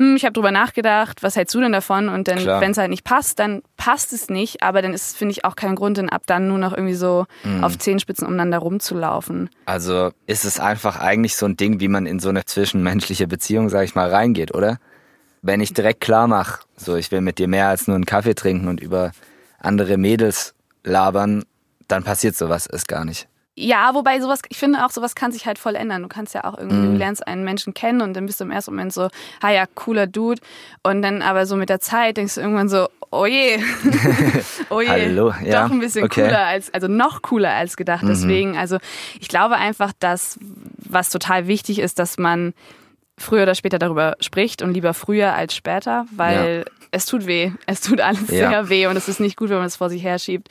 hm, 0.00 0.16
ich 0.16 0.24
habe 0.24 0.32
drüber 0.32 0.50
nachgedacht, 0.50 1.22
was 1.22 1.36
hältst 1.36 1.54
du 1.54 1.60
denn 1.60 1.72
davon? 1.72 2.08
Und 2.08 2.26
dann, 2.26 2.38
wenn 2.60 2.70
es 2.70 2.78
halt 2.78 2.88
nicht 2.88 3.04
passt, 3.04 3.38
dann 3.38 3.62
passt 3.76 4.14
es 4.14 4.30
nicht. 4.30 4.62
Aber 4.62 4.80
dann 4.80 4.94
ist, 4.94 5.14
finde 5.16 5.32
ich, 5.32 5.44
auch 5.44 5.56
kein 5.56 5.74
Grund, 5.74 5.98
dann 5.98 6.08
ab 6.08 6.22
dann 6.24 6.48
nur 6.48 6.56
noch 6.58 6.72
irgendwie 6.72 6.94
so 6.94 7.26
Mhm. 7.44 7.62
auf 7.62 7.76
Zehenspitzen 7.78 8.26
umeinander 8.26 8.58
rumzulaufen. 8.58 9.50
Also 9.66 10.10
ist 10.26 10.44
es 10.46 10.58
einfach 10.58 10.98
eigentlich 10.98 11.36
so 11.36 11.44
ein 11.46 11.56
Ding, 11.56 11.80
wie 11.80 11.88
man 11.88 12.06
in 12.06 12.18
so 12.18 12.30
eine 12.30 12.44
zwischenmenschliche 12.46 13.26
Beziehung, 13.26 13.68
sag 13.68 13.84
ich 13.84 13.94
mal, 13.94 14.08
reingeht, 14.08 14.54
oder? 14.54 14.78
Wenn 15.42 15.60
ich 15.60 15.72
direkt 15.74 16.00
klar 16.00 16.26
mache, 16.26 16.60
so 16.76 16.96
ich 16.96 17.10
will 17.10 17.20
mit 17.20 17.38
dir 17.38 17.48
mehr 17.48 17.68
als 17.68 17.86
nur 17.86 17.94
einen 17.94 18.06
Kaffee 18.06 18.34
trinken 18.34 18.68
und 18.68 18.80
über 18.80 19.12
andere 19.58 19.98
Mädels 19.98 20.54
labern, 20.82 21.44
dann 21.88 22.04
passiert 22.04 22.36
sowas 22.36 22.66
erst 22.66 22.88
gar 22.88 23.04
nicht. 23.04 23.28
Ja, 23.60 23.94
wobei 23.94 24.20
sowas, 24.20 24.40
ich 24.48 24.58
finde 24.58 24.84
auch, 24.84 24.90
sowas 24.90 25.14
kann 25.14 25.32
sich 25.32 25.46
halt 25.46 25.58
voll 25.58 25.74
ändern. 25.74 26.02
Du 26.02 26.08
kannst 26.08 26.34
ja 26.34 26.44
auch 26.44 26.56
irgendwie, 26.56 26.76
Mhm. 26.88 26.92
du 26.92 26.98
lernst 26.98 27.26
einen 27.26 27.44
Menschen 27.44 27.74
kennen 27.74 28.00
und 28.00 28.14
dann 28.14 28.26
bist 28.26 28.40
du 28.40 28.44
im 28.44 28.50
ersten 28.50 28.72
Moment 28.72 28.92
so, 28.92 29.08
ah 29.42 29.50
ja, 29.50 29.64
cooler 29.74 30.06
Dude. 30.06 30.40
Und 30.82 31.02
dann 31.02 31.22
aber 31.22 31.46
so 31.46 31.56
mit 31.56 31.68
der 31.68 31.80
Zeit 31.80 32.16
denkst 32.16 32.36
du 32.36 32.40
irgendwann 32.40 32.68
so, 32.68 32.88
oh 33.10 33.26
je, 33.26 33.58
oh 34.70 34.80
je, 34.80 34.88
Hallo, 34.88 35.34
ja, 35.44 35.62
doch 35.64 35.70
ein 35.72 35.80
bisschen 35.80 36.04
okay. 36.04 36.22
Mhm. 36.22 36.26
cooler 36.26 36.46
als, 36.46 36.72
also 36.72 36.88
noch 36.88 37.22
cooler 37.22 37.50
als 37.52 37.76
gedacht. 37.76 38.04
Deswegen, 38.06 38.56
also 38.56 38.78
ich 39.20 39.28
glaube 39.28 39.56
einfach, 39.56 39.92
dass, 39.98 40.38
was 40.78 41.10
total 41.10 41.46
wichtig 41.46 41.78
ist, 41.80 41.98
dass 41.98 42.18
man 42.18 42.54
früher 43.18 43.42
oder 43.42 43.54
später 43.54 43.78
darüber 43.78 44.16
spricht 44.20 44.62
und 44.62 44.72
lieber 44.72 44.94
früher 44.94 45.34
als 45.34 45.54
später, 45.54 46.06
weil 46.16 46.64
es 46.92 47.04
tut 47.06 47.26
weh. 47.26 47.52
Es 47.66 47.80
tut 47.82 48.00
alles 48.00 48.28
Ja. 48.30 48.48
sehr 48.50 48.68
weh 48.68 48.86
und 48.86 48.96
es 48.96 49.08
ist 49.08 49.20
nicht 49.20 49.36
gut, 49.36 49.50
wenn 49.50 49.58
man 49.58 49.66
es 49.66 49.76
vor 49.76 49.90
sich 49.90 50.02
herschiebt. 50.02 50.48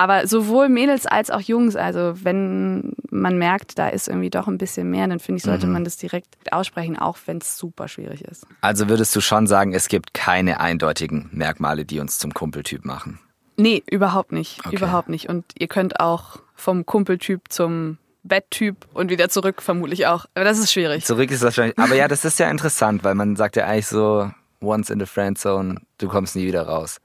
Aber 0.00 0.26
sowohl 0.26 0.70
Mädels 0.70 1.04
als 1.04 1.30
auch 1.30 1.42
Jungs, 1.42 1.76
also 1.76 2.14
wenn 2.24 2.94
man 3.10 3.36
merkt, 3.36 3.78
da 3.78 3.88
ist 3.88 4.08
irgendwie 4.08 4.30
doch 4.30 4.48
ein 4.48 4.56
bisschen 4.56 4.88
mehr, 4.88 5.06
dann 5.06 5.20
finde 5.20 5.36
ich, 5.36 5.42
sollte 5.42 5.66
Mhm. 5.66 5.74
man 5.74 5.84
das 5.84 5.98
direkt 5.98 6.50
aussprechen, 6.52 6.98
auch 6.98 7.18
wenn 7.26 7.36
es 7.36 7.58
super 7.58 7.86
schwierig 7.86 8.22
ist. 8.24 8.46
Also 8.62 8.88
würdest 8.88 9.14
du 9.14 9.20
schon 9.20 9.46
sagen, 9.46 9.74
es 9.74 9.88
gibt 9.88 10.14
keine 10.14 10.58
eindeutigen 10.58 11.28
Merkmale, 11.32 11.84
die 11.84 12.00
uns 12.00 12.16
zum 12.18 12.32
Kumpeltyp 12.32 12.86
machen. 12.86 13.18
Nee, 13.58 13.82
überhaupt 13.90 14.32
nicht. 14.32 14.64
Okay. 14.64 14.76
Überhaupt 14.76 15.10
nicht. 15.10 15.28
Und 15.28 15.44
ihr 15.58 15.68
könnt 15.68 16.00
auch 16.00 16.38
vom 16.54 16.86
Kumpeltyp 16.86 17.42
zum 17.50 17.98
Betttyp 18.22 18.86
und 18.94 19.10
wieder 19.10 19.28
zurück 19.28 19.60
vermutlich 19.60 20.06
auch. 20.06 20.24
Aber 20.34 20.44
das 20.46 20.58
ist 20.58 20.72
schwierig. 20.72 21.04
Zurück 21.04 21.30
ist 21.30 21.42
wahrscheinlich. 21.42 21.78
Aber 21.78 21.94
ja, 21.94 22.08
das 22.08 22.24
ist 22.24 22.38
ja 22.38 22.48
interessant, 22.50 23.04
weil 23.04 23.14
man 23.14 23.36
sagt 23.36 23.56
ja 23.56 23.66
eigentlich 23.66 23.86
so, 23.88 24.30
once 24.62 24.88
in 24.88 24.98
the 24.98 25.04
friend 25.04 25.36
zone, 25.38 25.82
du 25.98 26.08
kommst 26.08 26.36
nie 26.36 26.46
wieder 26.46 26.62
raus. 26.62 27.02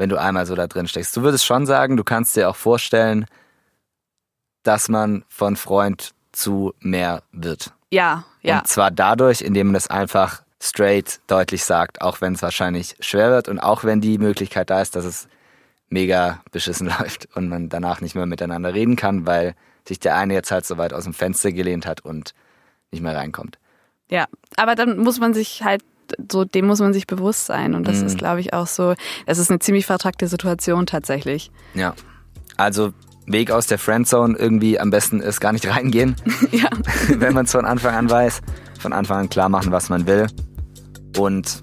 Wenn 0.00 0.08
du 0.08 0.18
einmal 0.18 0.46
so 0.46 0.54
da 0.54 0.66
drin 0.66 0.88
steckst. 0.88 1.14
Du 1.14 1.20
würdest 1.20 1.44
schon 1.44 1.66
sagen, 1.66 1.98
du 1.98 2.04
kannst 2.04 2.34
dir 2.34 2.48
auch 2.48 2.56
vorstellen, 2.56 3.26
dass 4.62 4.88
man 4.88 5.26
von 5.28 5.56
Freund 5.56 6.12
zu 6.32 6.72
mehr 6.80 7.22
wird. 7.32 7.74
Ja, 7.90 8.24
ja. 8.40 8.60
Und 8.60 8.66
zwar 8.66 8.90
dadurch, 8.90 9.42
indem 9.42 9.66
man 9.66 9.74
das 9.74 9.88
einfach 9.88 10.42
straight 10.58 11.20
deutlich 11.26 11.66
sagt, 11.66 12.00
auch 12.00 12.22
wenn 12.22 12.32
es 12.32 12.40
wahrscheinlich 12.40 12.96
schwer 13.00 13.30
wird 13.30 13.48
und 13.48 13.58
auch 13.58 13.84
wenn 13.84 14.00
die 14.00 14.16
Möglichkeit 14.16 14.70
da 14.70 14.80
ist, 14.80 14.96
dass 14.96 15.04
es 15.04 15.28
mega 15.90 16.40
beschissen 16.50 16.86
läuft 16.98 17.28
und 17.36 17.50
man 17.50 17.68
danach 17.68 18.00
nicht 18.00 18.14
mehr 18.14 18.24
miteinander 18.24 18.72
reden 18.72 18.96
kann, 18.96 19.26
weil 19.26 19.54
sich 19.86 20.00
der 20.00 20.16
eine 20.16 20.32
jetzt 20.32 20.50
halt 20.50 20.64
so 20.64 20.78
weit 20.78 20.94
aus 20.94 21.04
dem 21.04 21.12
Fenster 21.12 21.52
gelehnt 21.52 21.84
hat 21.84 22.00
und 22.00 22.32
nicht 22.90 23.02
mehr 23.02 23.14
reinkommt. 23.14 23.58
Ja, 24.08 24.28
aber 24.56 24.76
dann 24.76 24.96
muss 24.96 25.20
man 25.20 25.34
sich 25.34 25.62
halt 25.62 25.84
so, 26.30 26.44
dem 26.44 26.66
muss 26.66 26.80
man 26.80 26.92
sich 26.92 27.06
bewusst 27.06 27.46
sein. 27.46 27.74
Und 27.74 27.86
das 27.88 28.00
Mhm. 28.00 28.06
ist, 28.06 28.18
glaube 28.18 28.40
ich, 28.40 28.52
auch 28.54 28.66
so, 28.66 28.94
es 29.26 29.38
ist 29.38 29.50
eine 29.50 29.58
ziemlich 29.60 29.86
vertragte 29.86 30.26
Situation 30.28 30.86
tatsächlich. 30.86 31.50
Ja. 31.74 31.94
Also 32.56 32.92
Weg 33.26 33.50
aus 33.52 33.66
der 33.66 33.78
Friendzone 33.78 34.36
irgendwie 34.36 34.78
am 34.80 34.90
besten 34.90 35.20
ist 35.20 35.40
gar 35.40 35.52
nicht 35.52 35.66
reingehen, 35.74 36.16
Ja. 36.50 36.68
wenn 37.08 37.34
man 37.34 37.44
es 37.46 37.52
von 37.52 37.64
Anfang 37.64 37.94
an 37.94 38.10
weiß. 38.10 38.40
Von 38.80 38.92
Anfang 38.92 39.18
an 39.18 39.28
klar 39.28 39.48
machen, 39.48 39.72
was 39.72 39.88
man 39.88 40.06
will. 40.06 40.26
Und 41.18 41.60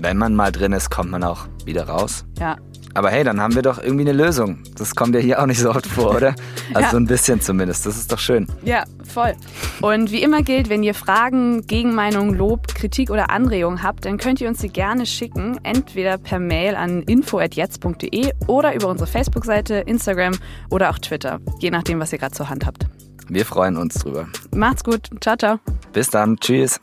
wenn 0.00 0.16
man 0.16 0.34
mal 0.34 0.52
drin 0.52 0.72
ist, 0.72 0.90
kommt 0.90 1.10
man 1.10 1.22
auch 1.24 1.46
wieder 1.64 1.88
raus. 1.88 2.24
Ja. 2.38 2.56
Aber 2.98 3.10
hey, 3.10 3.22
dann 3.22 3.40
haben 3.40 3.54
wir 3.54 3.62
doch 3.62 3.80
irgendwie 3.80 4.08
eine 4.08 4.12
Lösung. 4.12 4.58
Das 4.76 4.96
kommt 4.96 5.14
ja 5.14 5.20
hier 5.20 5.40
auch 5.40 5.46
nicht 5.46 5.60
so 5.60 5.70
oft 5.70 5.86
vor, 5.86 6.16
oder? 6.16 6.34
Also 6.74 6.80
Ja. 6.86 6.90
so 6.90 6.96
ein 6.96 7.06
bisschen 7.06 7.40
zumindest. 7.40 7.86
Das 7.86 7.96
ist 7.96 8.10
doch 8.10 8.18
schön. 8.18 8.48
Ja, 8.64 8.82
voll. 9.06 9.34
Und 9.80 10.10
wie 10.10 10.20
immer 10.20 10.42
gilt, 10.42 10.68
wenn 10.68 10.82
ihr 10.82 10.94
Fragen, 10.94 11.64
Gegenmeinungen, 11.68 12.34
Lob, 12.34 12.74
Kritik 12.74 13.10
oder 13.10 13.30
Anregungen 13.30 13.84
habt, 13.84 14.04
dann 14.04 14.18
könnt 14.18 14.40
ihr 14.40 14.48
uns 14.48 14.60
sie 14.60 14.68
gerne 14.68 15.06
schicken, 15.06 15.60
entweder 15.62 16.18
per 16.18 16.40
Mail 16.40 16.74
an 16.74 17.02
info@jetzt.de 17.04 18.32
oder 18.48 18.74
über 18.74 18.88
unsere 18.88 19.08
Facebook-Seite, 19.08 19.76
Instagram 19.86 20.34
oder 20.70 20.90
auch 20.90 20.98
Twitter, 20.98 21.38
je 21.60 21.70
nachdem, 21.70 22.00
was 22.00 22.12
ihr 22.12 22.18
gerade 22.18 22.34
zur 22.34 22.50
Hand 22.50 22.66
habt. 22.66 22.84
Wir 23.28 23.46
freuen 23.46 23.76
uns 23.76 23.94
drüber. 23.94 24.26
Macht's 24.56 24.82
gut. 24.82 25.08
Ciao, 25.20 25.36
ciao. 25.36 25.60
Bis 25.92 26.10
dann. 26.10 26.36
Tschüss. 26.38 26.80